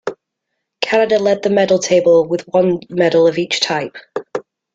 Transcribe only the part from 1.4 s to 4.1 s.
the medal table with one medal of each type.